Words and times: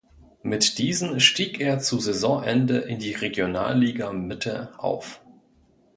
Mit 0.41 0.79
diesen 0.79 1.19
stieg 1.19 1.59
er 1.59 1.77
zu 1.77 1.99
Saisonende 1.99 2.77
in 2.79 2.97
die 2.97 3.13
Regionalliga 3.13 4.11
Mitte 4.11 4.71
auf. 4.79 5.21